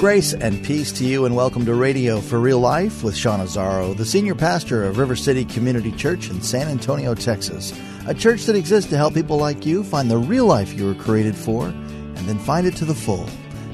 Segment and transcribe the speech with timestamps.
[0.00, 3.94] Grace and peace to you, and welcome to Radio for Real Life with Sean Azzaro,
[3.94, 7.78] the senior pastor of River City Community Church in San Antonio, Texas.
[8.06, 10.94] A church that exists to help people like you find the real life you were
[10.94, 13.28] created for and then find it to the full.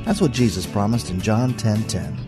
[0.05, 2.19] That's what Jesus promised in John 10 10.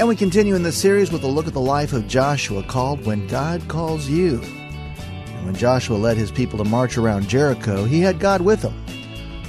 [0.00, 3.06] And we continue in this series with a look at the life of Joshua called
[3.06, 4.40] When God Calls You.
[4.42, 8.74] And when Joshua led his people to march around Jericho, he had God with him.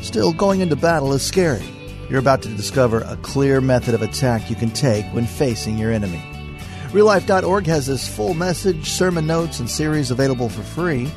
[0.03, 1.65] Still, going into battle is scary.
[2.09, 5.91] You're about to discover a clear method of attack you can take when facing your
[5.91, 6.21] enemy.
[6.91, 11.07] RealLife.org has this full message, sermon notes, and series available for free.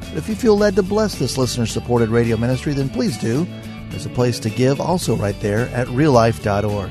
[0.00, 3.46] But if you feel led to bless this listener supported radio ministry, then please do.
[3.90, 6.90] There's a place to give also right there at reallife.org.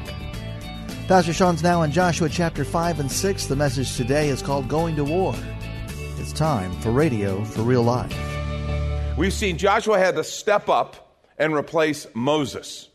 [1.09, 3.47] Pastor Sean's now in Joshua chapter 5 and 6.
[3.47, 5.35] The message today is called Going to War.
[6.17, 8.15] It's time for Radio for Real Life.
[9.17, 12.88] We've seen Joshua had to step up and replace Moses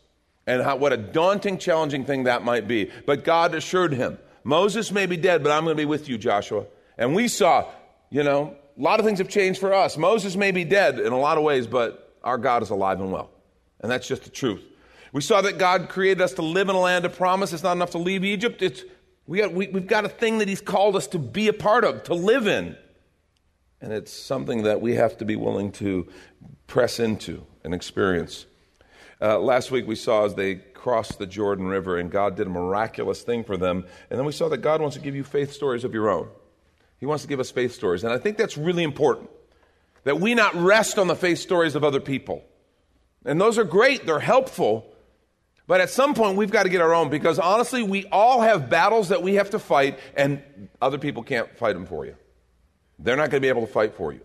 [0.47, 2.91] and how, what a daunting, challenging thing that might be.
[3.05, 6.17] But God assured him, Moses may be dead, but I'm going to be with you,
[6.17, 6.65] Joshua.
[6.97, 7.67] And we saw,
[8.09, 9.97] you know, a lot of things have changed for us.
[9.97, 13.11] Moses may be dead in a lot of ways, but our God is alive and
[13.11, 13.31] well.
[13.79, 14.63] And that's just the truth.
[15.13, 17.53] We saw that God created us to live in a land of promise.
[17.53, 18.61] It's not enough to leave Egypt.
[18.61, 18.83] It's,
[19.27, 21.83] we got, we, we've got a thing that He's called us to be a part
[21.83, 22.75] of, to live in.
[23.81, 26.07] And it's something that we have to be willing to
[26.67, 28.45] press into and experience.
[29.21, 32.49] Uh, last week we saw as they crossed the Jordan River and God did a
[32.49, 33.85] miraculous thing for them.
[34.09, 36.29] And then we saw that God wants to give you faith stories of your own.
[36.99, 38.03] He wants to give us faith stories.
[38.03, 39.29] And I think that's really important
[40.03, 42.43] that we not rest on the faith stories of other people.
[43.25, 44.91] And those are great, they're helpful.
[45.67, 48.69] But at some point, we've got to get our own because honestly, we all have
[48.69, 50.41] battles that we have to fight, and
[50.79, 52.15] other people can't fight them for you.
[52.99, 54.21] They're not going to be able to fight for you.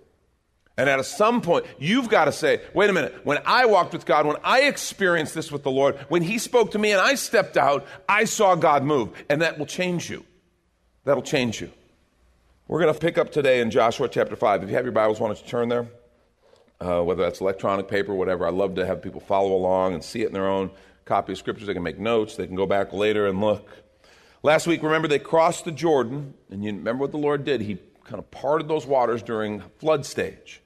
[0.77, 4.07] And at some point, you've got to say, wait a minute, when I walked with
[4.07, 7.17] God, when I experienced this with the Lord, when He spoke to me and I
[7.17, 9.11] stepped out, I saw God move.
[9.29, 10.25] And that will change you.
[11.05, 11.71] That'll change you.
[12.67, 14.63] We're going to pick up today in Joshua chapter 5.
[14.63, 15.89] If you have your Bibles, why don't you turn there?
[16.81, 18.47] Uh, whether that's electronic paper, whatever.
[18.47, 20.71] I love to have people follow along and see it in their own
[21.05, 21.67] copy of scriptures.
[21.67, 23.69] They can make notes, they can go back later and look.
[24.43, 27.61] Last week, remember, they crossed the Jordan, and you remember what the Lord did?
[27.61, 30.61] He kind of parted those waters during flood stage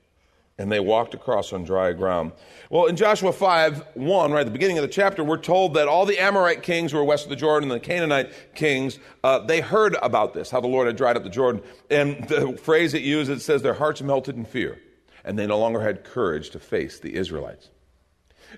[0.59, 2.33] and they walked across on dry ground.
[2.71, 5.89] Well, in Joshua 5 1, right at the beginning of the chapter, we're told that
[5.89, 9.41] all the Amorite kings who were west of the Jordan and the Canaanite kings, uh,
[9.41, 11.63] they heard about this, how the Lord had dried up the Jordan.
[11.91, 14.79] And the phrase it uses, it says their hearts melted in fear,
[15.25, 17.71] and they no longer had courage to face the Israelites.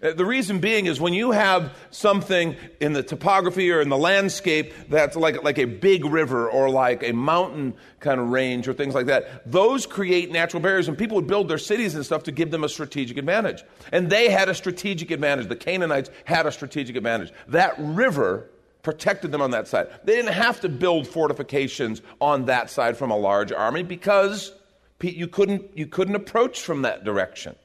[0.03, 3.97] Uh, the reason being is when you have something in the topography or in the
[3.97, 8.75] landscape that's like, like a big river or like a mountain kind of range or
[8.75, 12.23] things like that, those create natural barriers and people would build their cities and stuff
[12.25, 13.63] to give them a strategic advantage.
[13.93, 15.49] And they had a strategic advantage.
[15.49, 17.33] The Canaanites had a strategic advantage.
[17.49, 18.51] That river
[18.83, 19.89] protected them on that side.
[20.05, 24.53] They didn't have to build fortifications on that side from a large army because
[25.01, 27.57] you couldn't, you couldn't approach from that direction.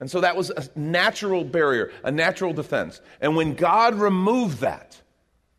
[0.00, 3.00] And so that was a natural barrier, a natural defense.
[3.20, 5.00] And when God removed that,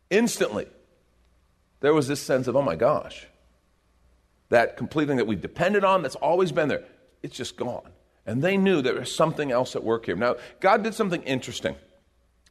[0.08, 0.66] instantly,
[1.80, 3.26] there was this sense of, oh my gosh,
[4.48, 6.84] that complete thing that we depended on, that's always been there,
[7.22, 7.90] it's just gone.
[8.26, 10.16] And they knew there was something else at work here.
[10.16, 11.76] Now, God did something interesting.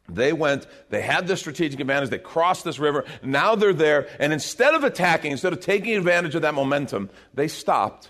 [0.08, 4.34] They went, they had the strategic advantage, they crossed this river, now they're there, and
[4.34, 8.10] instead of attacking, instead of taking advantage of that momentum, they stopped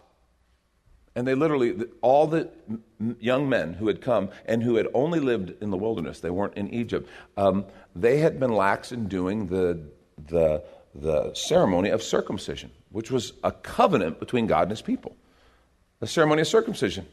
[1.15, 2.49] and they literally, all the
[3.19, 6.55] young men who had come and who had only lived in the wilderness, they weren't
[6.55, 7.65] in Egypt, um,
[7.95, 9.79] they had been lax in doing the,
[10.27, 10.63] the,
[10.93, 15.15] the ceremony of circumcision, which was a covenant between God and his people.
[15.99, 17.05] The ceremony of circumcision.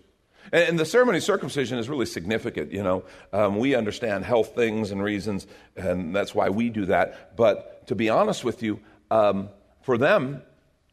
[0.53, 2.71] And, the ceremony of circumcision is really significant.
[2.71, 7.37] You know, um, we understand health things and reasons, and that's why we do that.
[7.37, 8.79] But to be honest with you,
[9.11, 9.49] um,
[9.83, 10.43] for them,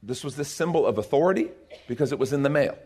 [0.02, 1.50] this was the symbol of authority
[1.88, 2.78] because it was in the male.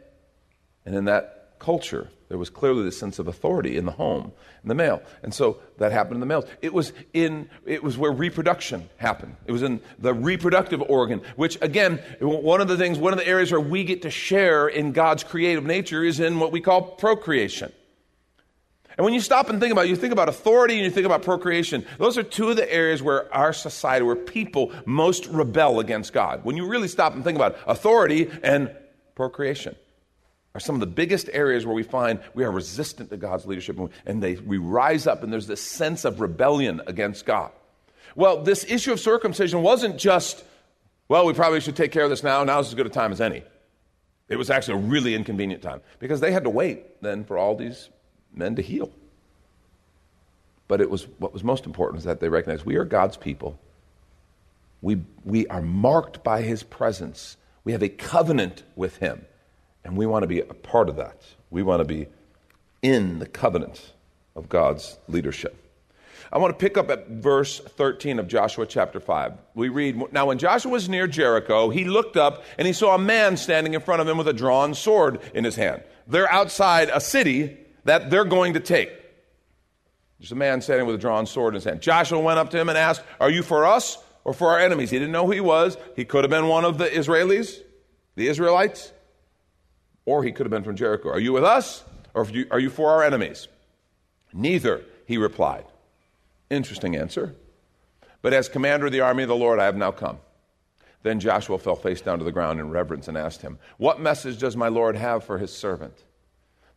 [0.87, 4.31] And in that culture, there was clearly this sense of authority in the home,
[4.63, 5.01] in the male.
[5.21, 6.45] And so that happened in the males.
[6.61, 9.35] It was in it was where reproduction happened.
[9.45, 13.27] It was in the reproductive organ, which again, one of the things, one of the
[13.27, 16.81] areas where we get to share in God's creative nature is in what we call
[16.81, 17.73] procreation.
[18.97, 21.05] And when you stop and think about it, you think about authority and you think
[21.05, 21.85] about procreation.
[21.97, 26.45] Those are two of the areas where our society, where people most rebel against God.
[26.45, 28.73] When you really stop and think about it, authority and
[29.13, 29.75] procreation
[30.57, 33.77] are some of the biggest areas where we find we are resistant to God's leadership
[34.07, 37.51] and they, we rise up and there's this sense of rebellion against God.
[38.15, 40.43] Well, this issue of circumcision wasn't just,
[41.07, 42.43] well, we probably should take care of this now.
[42.43, 43.43] Now's as good a time as any.
[44.29, 47.55] It was actually a really inconvenient time because they had to wait then for all
[47.55, 47.89] these
[48.33, 48.91] men to heal.
[50.67, 53.59] But it was what was most important is that they recognized we are God's people.
[54.81, 57.37] We, we are marked by his presence.
[57.63, 59.23] We have a covenant with him.
[59.87, 61.21] And we want to be a part of that.
[61.49, 62.07] We want to be
[62.81, 63.93] in the covenant
[64.35, 65.55] of God's leadership.
[66.29, 69.33] I want to pick up at verse 13 of Joshua chapter 5.
[69.55, 72.99] We read Now, when Joshua was near Jericho, he looked up and he saw a
[72.99, 75.83] man standing in front of him with a drawn sword in his hand.
[76.05, 77.55] They're outside a city
[77.85, 78.91] that they're going to take.
[80.19, 81.79] There's a man standing with a drawn sword in his hand.
[81.79, 84.89] Joshua went up to him and asked, Are you for us or for our enemies?
[84.89, 85.77] He didn't know who he was.
[85.95, 87.61] He could have been one of the Israelis,
[88.15, 88.91] the Israelites,
[90.07, 91.09] or he could have been from Jericho.
[91.09, 91.83] Are you with us
[92.15, 93.47] or are you for our enemies?
[94.33, 95.65] Neither, he replied.
[96.49, 97.35] Interesting answer.
[98.21, 100.19] But as commander of the army of the Lord, I have now come.
[101.03, 104.39] Then Joshua fell face down to the ground in reverence and asked him, What message
[104.39, 105.93] does my Lord have for his servant?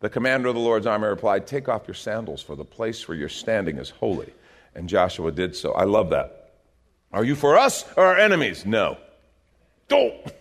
[0.01, 3.17] The commander of the Lord's army replied, Take off your sandals, for the place where
[3.17, 4.33] you're standing is holy.
[4.75, 5.73] And Joshua did so.
[5.73, 6.53] I love that.
[7.13, 8.67] Are you for us or our enemies?
[8.67, 8.99] No.
[9.89, 10.33] Don't.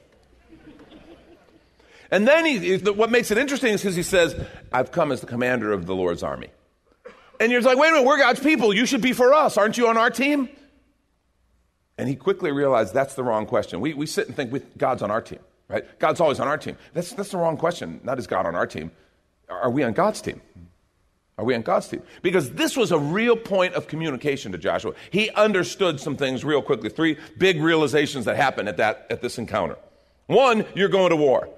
[2.11, 4.35] And then he, what makes it interesting is because he says,
[4.71, 6.49] I've come as the commander of the Lord's army.
[7.39, 8.73] And you're like, wait a minute, we're God's people.
[8.73, 9.57] You should be for us.
[9.57, 10.49] Aren't you on our team?
[11.97, 13.79] And he quickly realized that's the wrong question.
[13.81, 15.99] We, we sit and think God's on our team, right?
[15.99, 16.77] God's always on our team.
[16.93, 17.99] That's, that's the wrong question.
[18.03, 18.91] Not is God on our team.
[19.49, 20.41] Are we on God's team?
[21.37, 22.01] Are we on God's team?
[22.21, 24.93] Because this was a real point of communication to Joshua.
[25.09, 26.89] He understood some things real quickly.
[26.89, 29.77] Three big realizations that happened at, that, at this encounter.
[30.27, 31.49] One, you're going to war.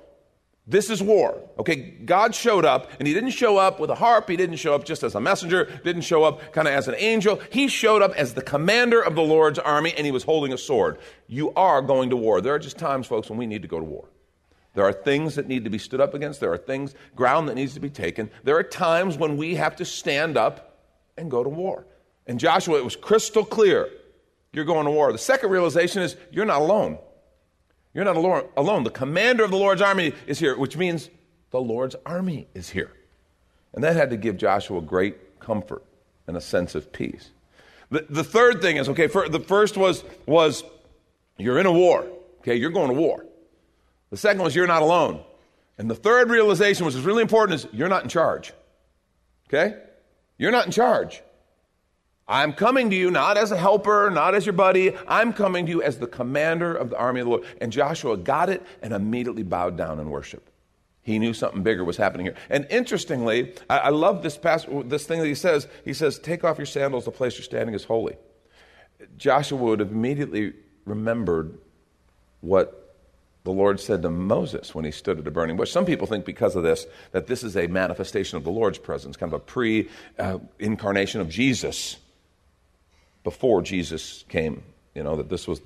[0.68, 1.42] This is war.
[1.58, 4.30] Okay, God showed up, and He didn't show up with a harp.
[4.30, 6.96] He didn't show up just as a messenger, didn't show up kind of as an
[6.98, 7.42] angel.
[7.50, 10.58] He showed up as the commander of the Lord's army, and He was holding a
[10.58, 11.00] sword.
[11.28, 12.42] You are going to war.
[12.42, 14.08] There are just times, folks, when we need to go to war.
[14.74, 16.40] There are things that need to be stood up against.
[16.40, 18.30] There are things, ground that needs to be taken.
[18.44, 20.78] There are times when we have to stand up
[21.18, 21.86] and go to war.
[22.28, 23.90] And Joshua, it was crystal clear
[24.54, 25.12] you're going to war.
[25.12, 27.00] The second realization is you're not alone.
[27.94, 28.84] You're not alone.
[28.84, 31.10] The commander of the Lord's army is here, which means
[31.52, 32.92] the Lord's army is here.
[33.74, 35.84] And that had to give Joshua great comfort
[36.28, 37.32] and a sense of peace.
[37.90, 40.64] The, the third thing is okay, for, the first was, was
[41.38, 42.06] you're in a war.
[42.40, 43.26] Okay, you're going to war.
[44.10, 45.24] The second was you're not alone.
[45.78, 48.54] And the third realization, which is really important, is you're not in charge.
[49.50, 49.78] Okay?
[50.38, 51.22] You're not in charge.
[52.32, 54.96] I'm coming to you not as a helper, not as your buddy.
[55.06, 57.44] I'm coming to you as the commander of the army of the Lord.
[57.60, 60.50] And Joshua got it and immediately bowed down in worship.
[61.02, 62.36] He knew something bigger was happening here.
[62.50, 65.68] And interestingly, I, I love this, past, this thing that he says.
[65.84, 68.16] He says, Take off your sandals, the place you're standing is holy.
[69.18, 70.54] Joshua would have immediately
[70.86, 71.58] remembered
[72.40, 72.96] what
[73.44, 75.72] the Lord said to Moses when he stood at a burning bush.
[75.72, 79.18] Some people think because of this that this is a manifestation of the Lord's presence,
[79.18, 81.98] kind of a pre uh, incarnation of Jesus
[83.24, 84.64] before Jesus came.
[84.96, 85.62] You know, that this was,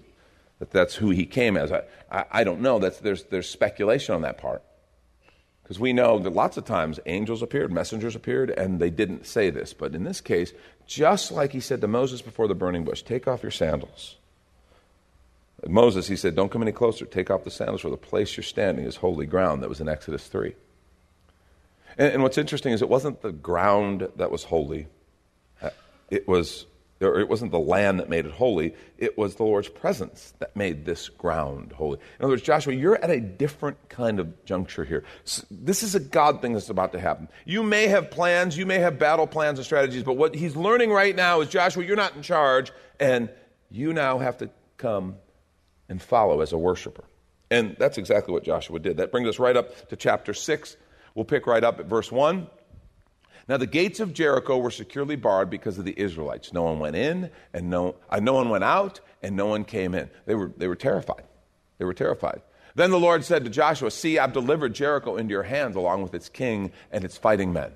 [0.60, 1.72] that that's who he came as.
[1.72, 2.80] I, I, I don't know.
[2.80, 4.64] That's, there's, there's speculation on that part.
[5.64, 9.50] Because we know that lots of times angels appeared, messengers appeared, and they didn't say
[9.50, 9.74] this.
[9.74, 10.54] But in this case,
[10.86, 14.18] just like he said to Moses before the burning bush, take off your sandals
[15.68, 17.06] Moses, he said, Don't come any closer.
[17.06, 19.64] Take off the sandals, for the place you're standing is holy ground.
[19.64, 20.54] That was in Exodus 3.
[21.98, 24.88] And, and what's interesting is it wasn't the ground that was holy,
[26.10, 26.66] it was.
[27.02, 30.56] Or it wasn't the land that made it holy, it was the Lord's presence that
[30.56, 32.00] made this ground holy.
[32.20, 35.04] In other words, Joshua, you're at a different kind of juncture here.
[35.52, 37.28] This is a God thing that's about to happen.
[37.44, 40.90] You may have plans, you may have battle plans and strategies, but what he's learning
[40.90, 43.30] right now is Joshua, you're not in charge, and
[43.70, 45.16] you now have to come
[45.90, 47.04] and follow as a worshiper.
[47.52, 48.98] And that's exactly what Joshua did.
[48.98, 50.78] That brings us right up to chapter 6.
[51.14, 52.48] We'll pick right up at verse 1.
[53.48, 56.52] Now, the gates of Jericho were securely barred because of the Israelites.
[56.52, 59.94] No one went in, and no, uh, no one went out, and no one came
[59.94, 60.10] in.
[60.25, 61.24] They were, they were terrified.
[61.78, 62.42] They were terrified.
[62.74, 66.14] Then the Lord said to Joshua, See, I've delivered Jericho into your hands along with
[66.14, 67.72] its king and its fighting men.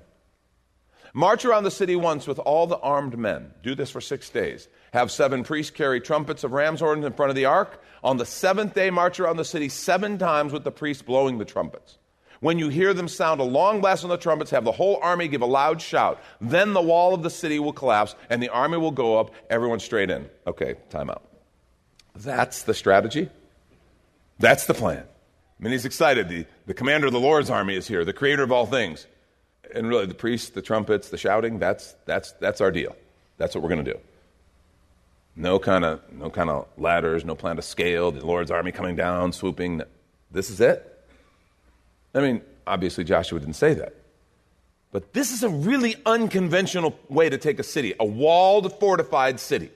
[1.12, 3.52] March around the city once with all the armed men.
[3.62, 4.68] Do this for six days.
[4.92, 7.82] Have seven priests carry trumpets of ram's horns in front of the ark.
[8.04, 11.44] On the seventh day, march around the city seven times with the priests blowing the
[11.44, 11.98] trumpets.
[12.40, 15.28] When you hear them sound a long blast on the trumpets, have the whole army
[15.28, 16.20] give a loud shout.
[16.40, 19.78] Then the wall of the city will collapse and the army will go up, everyone
[19.78, 20.28] straight in.
[20.46, 21.22] Okay, time out.
[22.16, 23.28] That's the strategy.
[24.38, 25.04] That's the plan.
[25.04, 26.30] I mean, he's excited.
[26.30, 29.06] The, the commander of the Lord's army is here, the creator of all things.
[29.74, 32.96] And really, the priests, the trumpets, the shouting, that's, that's, that's our deal.
[33.36, 34.00] That's what we're going to do.
[35.36, 38.96] No kind of no kind of ladders, no plan to scale, the Lord's army coming
[38.96, 39.82] down, swooping.
[40.30, 40.99] This is it.
[42.14, 43.94] I mean, obviously Joshua didn't say that.
[44.92, 49.70] But this is a really unconventional way to take a city, a walled, fortified city.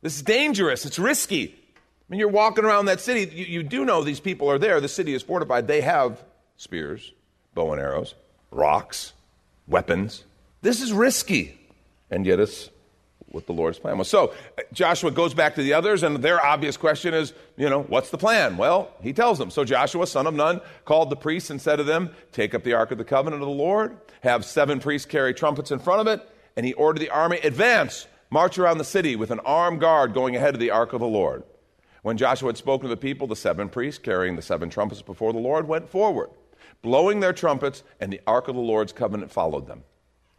[0.00, 0.86] This is dangerous.
[0.86, 1.54] It's risky.
[1.54, 4.80] I mean, you're walking around that city, you, you do know these people are there.
[4.80, 5.66] The city is fortified.
[5.66, 6.22] They have
[6.56, 7.12] spears,
[7.54, 8.14] bow and arrows,
[8.50, 9.12] rocks,
[9.66, 10.24] weapons.
[10.62, 11.58] This is risky.
[12.10, 12.70] And yet it's
[13.36, 14.08] what the Lord's plan was.
[14.08, 17.82] So uh, Joshua goes back to the others, and their obvious question is, you know,
[17.82, 18.56] what's the plan?
[18.56, 19.50] Well, he tells them.
[19.50, 22.72] So Joshua, son of Nun, called the priests and said to them, Take up the
[22.72, 26.06] ark of the covenant of the Lord, have seven priests carry trumpets in front of
[26.08, 30.14] it, and he ordered the army, advance, march around the city with an armed guard
[30.14, 31.44] going ahead of the ark of the Lord.
[32.02, 35.32] When Joshua had spoken to the people, the seven priests carrying the seven trumpets before
[35.32, 36.30] the Lord went forward,
[36.80, 39.82] blowing their trumpets, and the ark of the Lord's covenant followed them.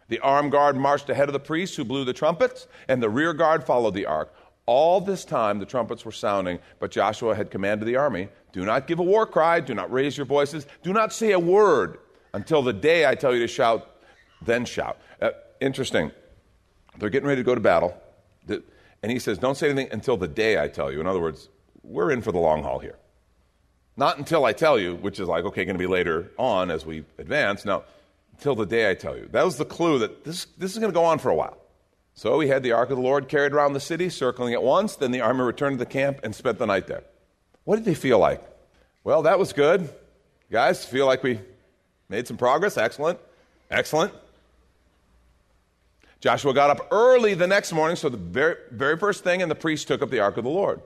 [0.09, 3.33] The armed guard marched ahead of the priests who blew the trumpets, and the rear
[3.33, 4.33] guard followed the ark.
[4.65, 8.87] All this time the trumpets were sounding, but Joshua had commanded the army do not
[8.87, 11.99] give a war cry, do not raise your voices, do not say a word
[12.33, 13.97] until the day I tell you to shout,
[14.41, 14.97] then shout.
[15.21, 16.11] Uh, interesting.
[16.97, 17.95] They're getting ready to go to battle.
[19.03, 20.99] And he says, Don't say anything until the day I tell you.
[20.99, 21.49] In other words,
[21.83, 22.97] we're in for the long haul here.
[23.95, 26.85] Not until I tell you, which is like, okay, going to be later on as
[26.85, 27.65] we advance.
[27.65, 27.83] Now,
[28.37, 29.27] until the day I tell you.
[29.31, 31.57] That was the clue that this, this is going to go on for a while.
[32.13, 34.95] So he had the ark of the Lord carried around the city, circling it once.
[34.95, 37.03] Then the army returned to the camp and spent the night there.
[37.63, 38.43] What did they feel like?
[39.03, 39.89] Well, that was good.
[40.51, 41.39] Guys, feel like we
[42.09, 42.77] made some progress?
[42.77, 43.19] Excellent.
[43.69, 44.13] Excellent.
[46.19, 49.55] Joshua got up early the next morning, so the very, very first thing, and the
[49.55, 50.81] priests took up the ark of the Lord.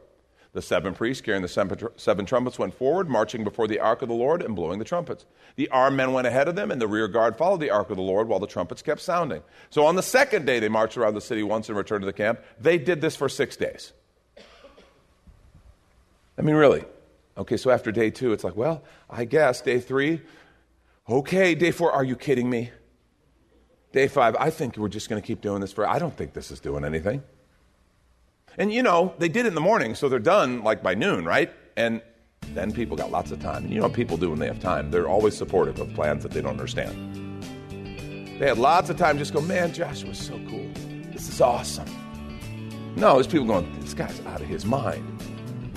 [0.54, 4.16] The seven priests carrying the seven trumpets went forward, marching before the ark of the
[4.16, 5.26] Lord and blowing the trumpets.
[5.56, 7.96] The armed men went ahead of them, and the rear guard followed the ark of
[7.96, 9.44] the Lord while the trumpets kept sounding.
[9.70, 12.12] So on the second day, they marched around the city once and returned to the
[12.12, 12.42] camp.
[12.60, 13.94] They did this for six days.
[16.38, 16.84] I mean, really.
[17.38, 19.62] Okay, so after day two, it's like, well, I guess.
[19.62, 20.22] Day three,
[21.08, 21.56] okay.
[21.56, 22.72] Day four, are you kidding me?
[23.94, 26.34] Day five, I think we're just going to keep doing this for, I don't think
[26.34, 27.24] this is doing anything.
[28.58, 31.26] And you know, they did it in the morning, so they're done like by noon,
[31.26, 31.52] right?
[31.78, 32.02] And
[32.54, 33.64] then people got lots of time.
[33.64, 34.92] And you know what people do when they have time?
[34.92, 37.44] They're always supportive of plans that they don't understand.
[38.40, 40.70] They had lots of time just go, man, Joshua's so cool.
[41.12, 41.88] This is awesome.
[42.96, 45.08] No, there's people going, this guy's out of his mind.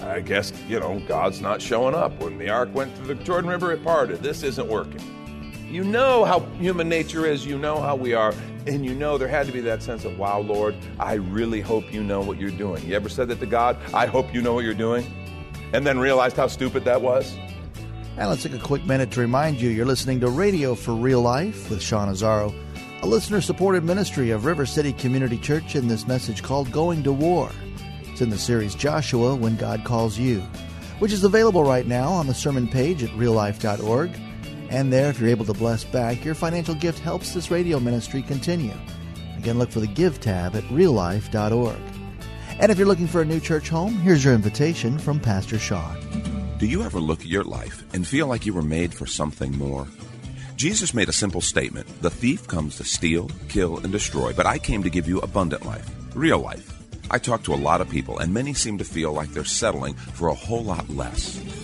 [0.03, 2.21] I guess, you know, God's not showing up.
[2.21, 4.21] When the ark went through the Jordan River, it parted.
[4.21, 5.01] This isn't working.
[5.75, 7.45] You know how human nature is.
[7.45, 8.33] You know how we are.
[8.65, 11.93] And you know there had to be that sense of, wow, Lord, I really hope
[11.93, 12.87] you know what you're doing.
[12.87, 13.77] You ever said that to God?
[13.93, 15.05] I hope you know what you're doing?
[15.73, 17.37] And then realized how stupid that was?
[18.17, 21.23] And let's take a quick minute to remind you you're listening to Radio for Real
[21.23, 22.55] Life with Sean Azzaro,
[23.03, 27.13] a listener supported ministry of River City Community Church in this message called Going to
[27.13, 27.51] War.
[28.05, 30.39] It's in the series Joshua When God Calls You,
[31.01, 34.21] which is available right now on the sermon page at reallife.org.
[34.75, 38.23] And there, if you're able to bless back, your financial gift helps this radio ministry
[38.23, 38.75] continue.
[39.39, 41.79] Again, look for the Give tab at reallife.org.
[42.59, 45.97] And if you're looking for a new church home, here's your invitation from Pastor Sean.
[46.59, 49.57] Do you ever look at your life and feel like you were made for something
[49.57, 49.87] more?
[50.57, 54.59] Jesus made a simple statement The thief comes to steal, kill, and destroy, but I
[54.59, 56.83] came to give you abundant life, real life.
[57.13, 59.95] I talk to a lot of people, and many seem to feel like they're settling
[59.95, 61.64] for a whole lot less.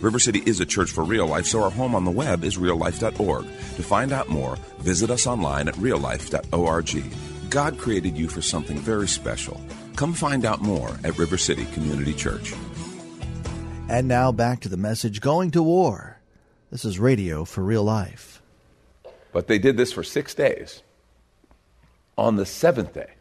[0.00, 2.56] River City is a church for real life, so our home on the web is
[2.56, 3.44] reallife.org.
[3.44, 7.50] To find out more, visit us online at reallife.org.
[7.50, 9.60] God created you for something very special.
[9.96, 12.54] Come find out more at River City Community Church.
[13.88, 16.20] And now back to the message Going to War.
[16.70, 18.42] This is Radio for Real Life.
[19.32, 20.82] But they did this for six days.
[22.16, 23.14] On the seventh day,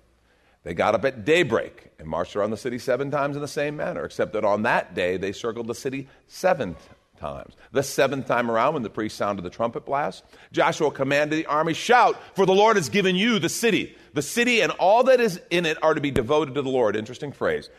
[0.67, 3.77] they got up at daybreak and marched around the city seven times in the same
[3.77, 6.75] manner, except that on that day they circled the city seven
[7.17, 7.55] times.
[7.71, 11.73] The seventh time around, when the priest sounded the trumpet blast, Joshua commanded the army,
[11.73, 13.95] Shout, for the Lord has given you the city.
[14.13, 16.97] The city and all that is in it are to be devoted to the Lord.
[16.97, 17.69] Interesting phrase.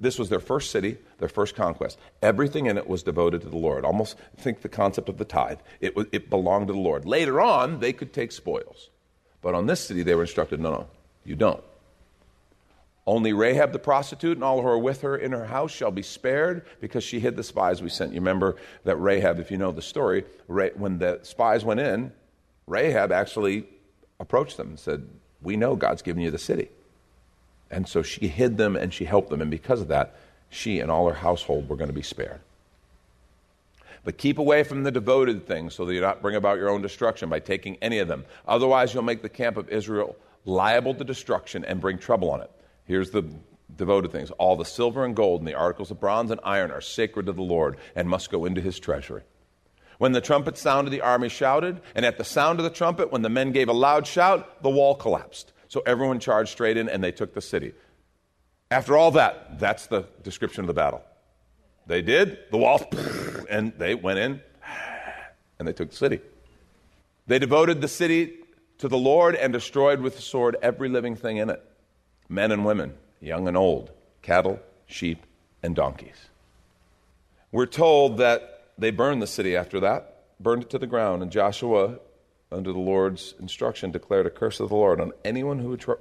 [0.00, 1.96] This was their first city, their first conquest.
[2.22, 3.84] Everything in it was devoted to the Lord.
[3.84, 5.60] Almost think the concept of the tithe.
[5.80, 7.04] It, it belonged to the Lord.
[7.04, 8.90] Later on, they could take spoils.
[9.40, 10.88] But on this city, they were instructed no, no,
[11.24, 11.62] you don't.
[13.06, 16.02] Only Rahab the prostitute and all who are with her in her house shall be
[16.02, 18.12] spared because she hid the spies we sent.
[18.12, 22.12] You remember that Rahab, if you know the story, when the spies went in,
[22.68, 23.66] Rahab actually
[24.20, 25.06] approached them and said,
[25.42, 26.68] We know God's given you the city.
[27.72, 29.40] And so she hid them and she helped them.
[29.40, 30.14] And because of that,
[30.48, 32.40] she and all her household were going to be spared.
[34.04, 36.68] But keep away from the devoted things so that you do not bring about your
[36.68, 38.24] own destruction by taking any of them.
[38.46, 42.50] Otherwise, you'll make the camp of Israel liable to destruction and bring trouble on it.
[42.84, 43.24] Here's the
[43.76, 46.80] devoted things all the silver and gold and the articles of bronze and iron are
[46.80, 49.22] sacred to the Lord and must go into his treasury.
[49.98, 53.22] When the trumpet sounded, the army shouted, and at the sound of the trumpet, when
[53.22, 55.52] the men gave a loud shout, the wall collapsed.
[55.68, 57.72] So everyone charged straight in and they took the city.
[58.70, 61.02] After all that, that's the description of the battle.
[61.86, 62.82] They did, the walls,
[63.50, 64.40] and they went in
[65.58, 66.20] and they took the city.
[67.26, 68.38] They devoted the city
[68.78, 71.62] to the Lord and destroyed with the sword every living thing in it
[72.32, 73.90] men and women, young and old,
[74.22, 75.24] cattle, sheep,
[75.62, 76.28] and donkeys.
[77.52, 81.30] We're told that they burned the city after that, burned it to the ground, and
[81.30, 81.98] Joshua
[82.50, 85.94] under the Lord's instruction, declared a curse of the Lord on anyone who would, try,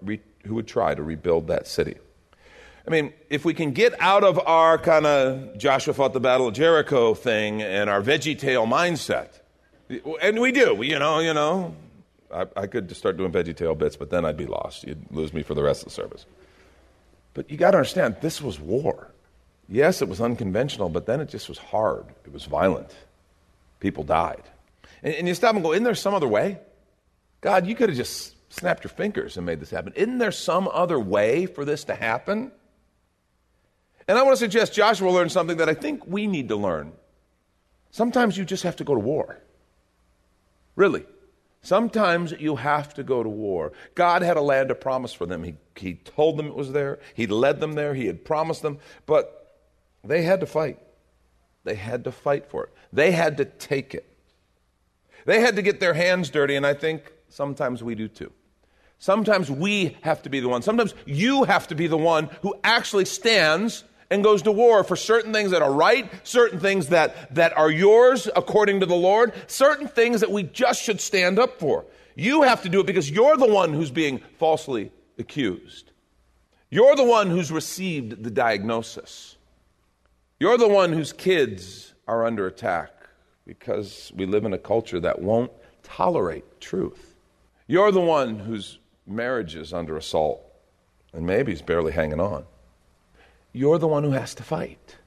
[0.45, 1.95] who would try to rebuild that city.
[2.85, 6.47] I mean, if we can get out of our kind of Joshua fought the battle
[6.47, 9.39] of Jericho thing and our veggie tale mindset,
[10.21, 11.75] and we do, you know, you know,
[12.33, 14.83] I, I could just start doing veggie tale bits, but then I'd be lost.
[14.85, 16.25] You'd lose me for the rest of the service.
[17.33, 19.11] But you got to understand, this was war.
[19.69, 22.05] Yes, it was unconventional, but then it just was hard.
[22.25, 22.93] It was violent.
[23.79, 24.43] People died.
[25.01, 26.59] And, and you stop and go, isn't there some other way?
[27.39, 29.93] God, you could have just snapped your fingers and made this happen.
[29.95, 32.51] Isn't there some other way for this to happen?
[34.07, 36.91] And I want to suggest Joshua learned something that I think we need to learn.
[37.91, 39.39] Sometimes you just have to go to war.
[40.75, 41.05] Really.
[41.61, 43.71] Sometimes you have to go to war.
[43.93, 45.43] God had a land of promise for them.
[45.43, 48.79] He, he told them it was there, He led them there, He had promised them,
[49.05, 49.59] but
[50.03, 50.79] they had to fight.
[51.63, 54.07] They had to fight for it, they had to take it.
[55.25, 58.31] They had to get their hands dirty, and I think sometimes we do too.
[58.97, 60.61] Sometimes we have to be the one.
[60.61, 64.95] Sometimes you have to be the one who actually stands and goes to war for
[64.95, 69.33] certain things that are right, certain things that, that are yours according to the Lord,
[69.47, 71.85] certain things that we just should stand up for.
[72.15, 75.91] You have to do it because you're the one who's being falsely accused.
[76.69, 79.37] You're the one who's received the diagnosis.
[80.39, 82.91] You're the one whose kids are under attack
[83.45, 85.51] because we live in a culture that won't
[85.83, 87.15] tolerate truth.
[87.67, 90.41] You're the one whose marriage is under assault
[91.13, 92.45] and maybe is barely hanging on.
[93.53, 94.97] You're the one who has to fight.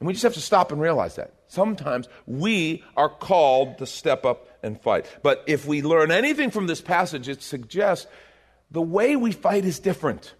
[0.00, 1.34] And we just have to stop and realize that.
[1.48, 5.06] Sometimes we are called to step up and fight.
[5.22, 8.06] But if we learn anything from this passage, it suggests
[8.70, 10.34] the way we fight is different.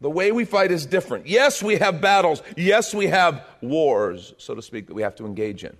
[0.00, 1.26] The way we fight is different.
[1.26, 2.42] Yes, we have battles.
[2.56, 5.76] Yes, we have wars, so to speak, that we have to engage in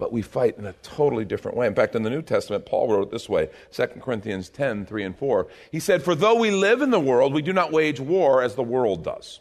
[0.00, 1.66] but we fight in a totally different way.
[1.66, 5.04] In fact, in the New Testament, Paul wrote it this way 2 Corinthians 10 3
[5.04, 5.46] and 4.
[5.70, 8.54] He said, For though we live in the world, we do not wage war as
[8.54, 9.40] the world does.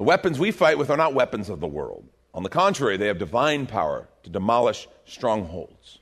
[0.00, 2.08] The weapons we fight with are not weapons of the world.
[2.32, 5.98] On the contrary, they have divine power to demolish strongholds.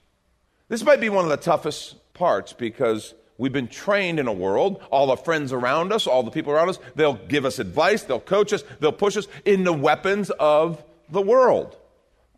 [0.69, 4.81] This might be one of the toughest parts because we've been trained in a world,
[4.93, 8.21] all the friends around us, all the people around us, they'll give us advice, they'll
[8.21, 10.81] coach us, they'll push us in the weapons of
[11.11, 11.77] the world.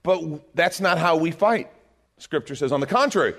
[0.03, 1.71] But that's not how we fight.
[2.17, 3.35] Scripture says, on the contrary,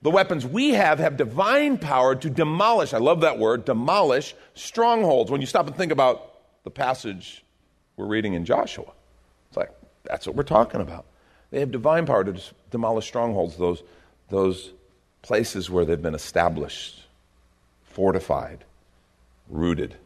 [0.00, 5.28] the weapons we have have divine power to demolish, I love that word, demolish strongholds.
[5.28, 6.30] When you stop and think about
[6.62, 7.43] the passage
[7.96, 8.90] we're reading in Joshua,
[9.48, 9.70] it's like,
[10.04, 11.06] that's what we're talking about.
[11.50, 13.82] They have divine power to demolish strongholds, those,
[14.28, 14.72] those
[15.22, 17.06] places where they've been established,
[17.84, 18.64] fortified,
[19.48, 19.96] rooted,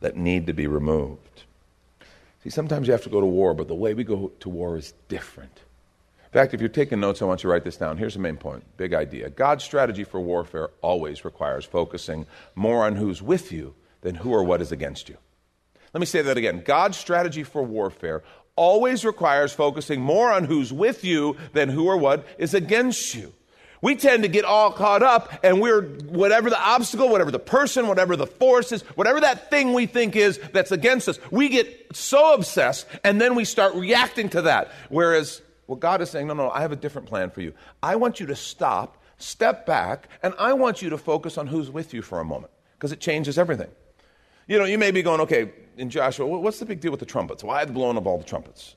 [0.00, 1.44] that need to be removed.
[2.42, 4.76] See, sometimes you have to go to war, but the way we go to war
[4.76, 5.60] is different.
[6.24, 7.98] In fact, if you're taking notes, I want you to write this down.
[7.98, 9.28] Here's the main point big idea.
[9.28, 14.42] God's strategy for warfare always requires focusing more on who's with you than who or
[14.42, 15.18] what is against you.
[15.92, 16.62] Let me say that again.
[16.64, 18.22] God's strategy for warfare
[18.56, 23.32] always requires focusing more on who's with you than who or what is against you.
[23.82, 27.88] We tend to get all caught up and we're, whatever the obstacle, whatever the person,
[27.88, 31.96] whatever the force is, whatever that thing we think is that's against us, we get
[31.96, 34.70] so obsessed and then we start reacting to that.
[34.88, 37.54] Whereas, well, God is saying, no, no, I have a different plan for you.
[37.82, 41.68] I want you to stop, step back, and I want you to focus on who's
[41.68, 43.70] with you for a moment because it changes everything.
[44.46, 47.06] You know, you may be going, okay, in Joshua, what's the big deal with the
[47.06, 47.42] trumpets?
[47.42, 48.76] Why the blowing of all the trumpets?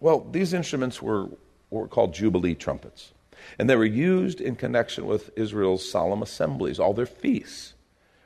[0.00, 1.28] Well, these instruments were,
[1.70, 3.12] were called Jubilee trumpets.
[3.58, 7.74] And they were used in connection with Israel's solemn assemblies, all their feasts,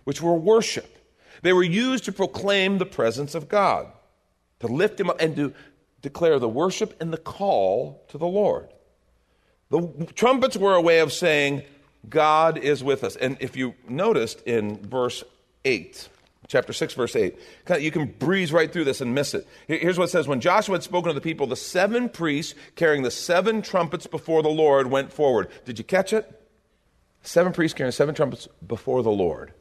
[0.05, 0.98] which were worship.
[1.42, 3.88] They were used to proclaim the presence of God,
[4.61, 5.53] to lift Him up, and to
[6.01, 8.68] declare the worship and the call to the Lord.
[9.70, 11.62] The trumpets were a way of saying,
[12.09, 13.16] God is with us.
[13.16, 15.25] And if you noticed in verse
[15.64, 16.09] 8,
[16.53, 17.35] chapter 6, verse 8.
[17.81, 19.49] You can breeze right through this and miss it.
[19.67, 23.03] Here's what it says When Joshua had spoken to the people, the seven priests carrying
[23.03, 25.49] the seven trumpets before the Lord went forward.
[25.65, 26.41] Did you catch it?
[27.23, 29.55] Seven priests carrying seven trumpets before the Lord.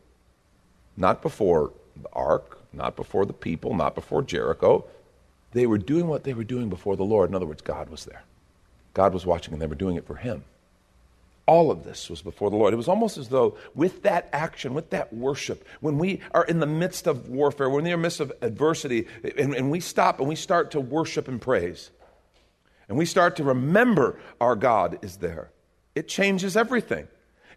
[0.97, 4.86] Not before the ark, not before the people, not before Jericho.
[5.54, 7.30] They were doing what they were doing before the Lord.
[7.30, 8.23] In other words, God was there.
[8.93, 10.43] God was watching, and they were doing it for Him
[11.47, 12.73] all of this was before the Lord.
[12.73, 16.60] It was almost as though, with that action, with that worship, when we are in
[16.60, 20.19] the midst of warfare, when we're in the midst of adversity, and, and we stop
[20.19, 21.91] and we start to worship and praise,
[22.88, 25.49] and we start to remember our God is there,
[25.95, 27.08] it changes everything.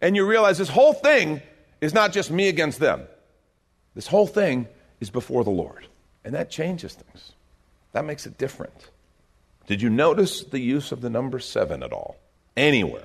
[0.01, 1.41] And you realize this whole thing
[1.81, 3.03] is not just me against them,
[3.95, 4.67] this whole thing
[5.01, 5.87] is before the Lord.
[6.25, 7.33] And that changes things,
[7.93, 8.91] that makes it different.
[9.67, 12.17] Did you notice the use of the number seven at all?
[12.57, 13.05] Anywhere.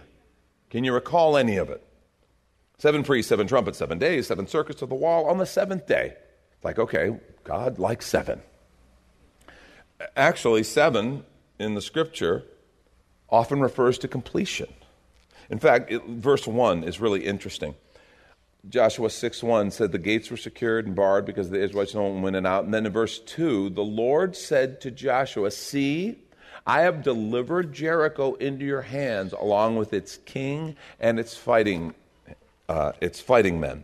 [0.69, 1.83] Can you recall any of it?
[2.77, 6.13] Seven priests, seven trumpets, seven days, seven circuits of the wall on the seventh day.
[6.55, 8.41] It's Like, okay, God likes seven.
[10.15, 11.25] Actually, seven
[11.59, 12.43] in the scripture
[13.29, 14.73] often refers to completion.
[15.49, 17.75] In fact, it, verse 1 is really interesting.
[18.67, 22.35] Joshua 6 1 said the gates were secured and barred because the Israelites don't win
[22.35, 22.65] and out.
[22.65, 26.19] And then in verse 2, the Lord said to Joshua, See,
[26.65, 31.93] I have delivered Jericho into your hands, along with its king and its fighting,
[32.67, 33.83] uh, its fighting men.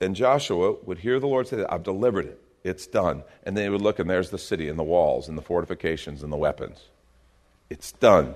[0.00, 2.40] And Joshua would hear the Lord say, I've delivered it.
[2.62, 3.22] It's done.
[3.44, 6.22] And then he would look, and there's the city and the walls and the fortifications
[6.22, 6.84] and the weapons.
[7.70, 8.34] It's done.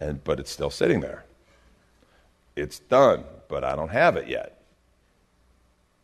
[0.00, 1.24] And, but it's still sitting there.
[2.56, 4.60] It's done, but I don't have it yet.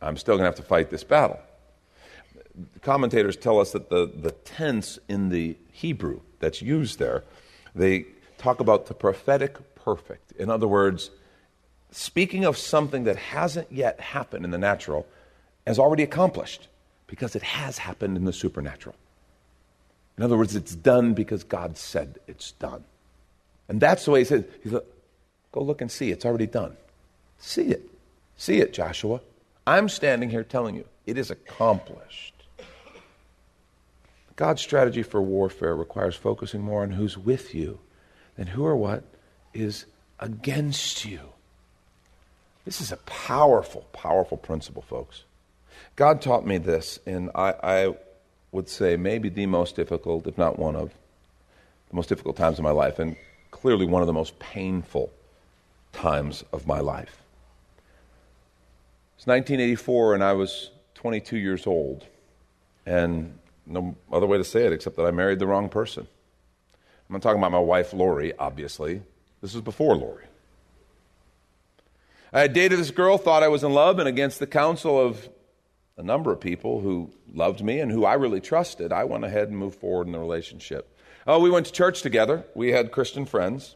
[0.01, 1.39] I'm still going to have to fight this battle.
[2.81, 7.23] Commentators tell us that the, the tense in the Hebrew that's used there,
[7.75, 8.05] they
[8.37, 10.31] talk about the prophetic perfect.
[10.33, 11.11] In other words,
[11.91, 15.07] speaking of something that hasn't yet happened in the natural
[15.65, 16.67] as already accomplished
[17.07, 18.95] because it has happened in the supernatural.
[20.17, 22.83] In other words, it's done because God said it's done.
[23.67, 24.81] And that's the way he says, he said,
[25.51, 26.75] go look and see, it's already done.
[27.37, 27.89] See it.
[28.37, 29.21] See it, Joshua.
[29.65, 32.40] I'm standing here telling you, it is accomplished.
[34.41, 37.77] God's strategy for warfare requires focusing more on who's with you
[38.37, 39.03] than who or what
[39.53, 39.85] is
[40.19, 41.19] against you.
[42.65, 45.25] This is a powerful, powerful principle, folks.
[45.95, 47.95] God taught me this, and I, I
[48.51, 50.89] would say maybe the most difficult, if not one of
[51.91, 53.15] the most difficult times of my life, and
[53.51, 55.11] clearly one of the most painful
[55.93, 57.21] times of my life.
[59.17, 62.07] It's 1984, and I was 22 years old.
[62.87, 66.07] And no other way to say it except that I married the wrong person.
[67.09, 69.01] I'm not talking about my wife, Lori, obviously.
[69.41, 70.25] This was before Lori.
[72.33, 75.29] I had dated this girl, thought I was in love, and against the counsel of
[75.97, 79.49] a number of people who loved me and who I really trusted, I went ahead
[79.49, 80.97] and moved forward in the relationship.
[81.27, 82.45] Oh, we went to church together.
[82.55, 83.75] We had Christian friends.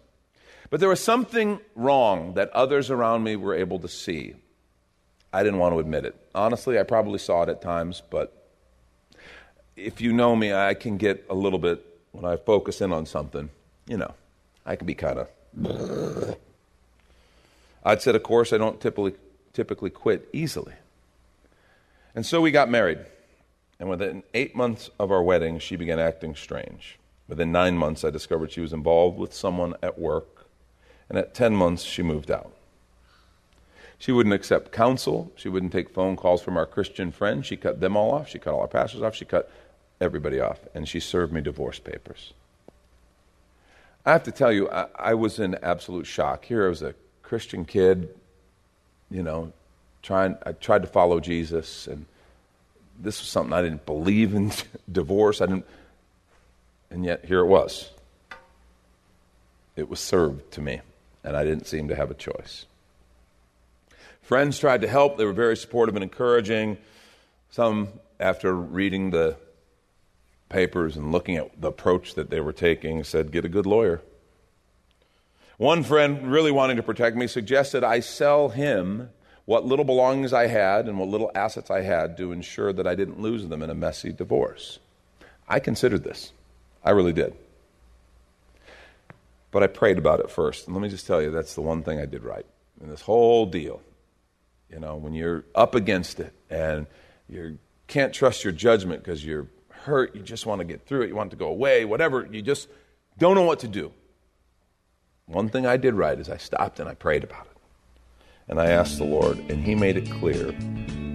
[0.70, 4.36] But there was something wrong that others around me were able to see.
[5.32, 6.16] I didn't want to admit it.
[6.34, 8.45] Honestly, I probably saw it at times, but
[9.76, 13.06] if you know me, I can get a little bit, when I focus in on
[13.06, 13.50] something,
[13.88, 14.14] you know,
[14.66, 16.38] I can be kind of.
[17.84, 19.14] I'd said, of course, I don't typically,
[19.54, 20.74] typically quit easily.
[22.16, 23.00] And so we got married.
[23.80, 26.98] And within eight months of our wedding, she began acting strange.
[27.28, 30.48] Within nine months, I discovered she was involved with someone at work.
[31.10, 32.52] And at 10 months, she moved out.
[33.98, 35.32] She wouldn't accept counsel.
[35.36, 37.46] She wouldn't take phone calls from our Christian friends.
[37.46, 38.30] She cut them all off.
[38.30, 39.16] She cut all our pastors off.
[39.16, 39.52] She cut
[40.02, 42.34] everybody off, and she served me divorce papers.
[44.06, 46.46] I have to tell you, I, I was in absolute shock.
[46.46, 48.10] Here I was a Christian kid,
[49.10, 49.52] you know,
[50.04, 52.06] trying, I tried to follow Jesus, and
[53.00, 54.52] this was something I didn't believe in
[54.92, 55.42] divorce.
[55.42, 55.66] I didn't,
[56.92, 57.90] And yet, here it was.
[59.76, 60.82] It was served to me,
[61.24, 62.66] and I didn't seem to have a choice.
[64.22, 65.18] Friends tried to help.
[65.18, 66.78] They were very supportive and encouraging.
[67.52, 69.36] Some, after reading the
[70.50, 74.02] papers and looking at the approach that they were taking, said, Get a good lawyer.
[75.58, 79.10] One friend, really wanting to protect me, suggested I sell him
[79.46, 82.96] what little belongings I had and what little assets I had to ensure that I
[82.96, 84.80] didn't lose them in a messy divorce.
[85.48, 86.34] I considered this.
[86.84, 87.36] I really did.
[89.52, 90.66] But I prayed about it first.
[90.66, 92.46] And let me just tell you, that's the one thing I did right
[92.82, 93.82] in this whole deal.
[94.70, 96.88] You know, when you're up against it and
[97.30, 99.48] you can't trust your judgment because you're
[99.86, 102.28] hurt, you just want to get through it, you want it to go away, whatever,
[102.30, 102.68] you just
[103.18, 103.92] don't know what to do.
[105.28, 107.58] One thing I did right is I stopped and I prayed about it.
[108.48, 110.56] And I asked the Lord, and He made it clear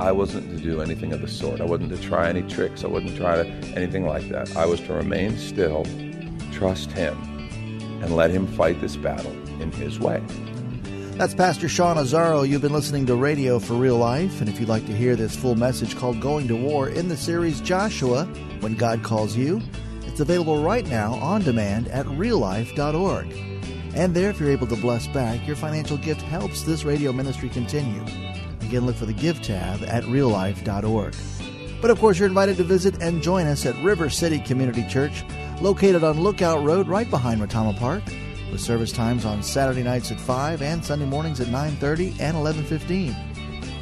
[0.00, 1.61] I wasn't to do anything of the sort.
[1.61, 2.85] I wasn't to try any tricks.
[2.85, 3.40] I wasn't to try
[3.76, 4.56] anything like that.
[4.56, 5.85] I was to remain still,
[6.50, 7.16] trust Him,
[8.02, 10.22] and let Him fight this battle in His way.
[11.20, 12.48] That's Pastor Sean Azzaro.
[12.48, 14.40] You've been listening to Radio for Real Life.
[14.40, 17.16] And if you'd like to hear this full message called Going to War in the
[17.18, 18.24] series Joshua,
[18.61, 19.61] When God Calls You,
[20.06, 23.35] it's available right now on demand at reallife.org.
[23.94, 27.50] And there, if you're able to bless back, your financial gift helps this radio ministry
[27.50, 28.00] continue.
[28.62, 31.14] Again, look for the Give tab at reallife.org.
[31.83, 35.22] But of course, you're invited to visit and join us at River City Community Church,
[35.61, 38.04] located on Lookout Road right behind Retama Park
[38.50, 43.16] with service times on Saturday nights at 5 and Sunday mornings at 9:30 and 11:15.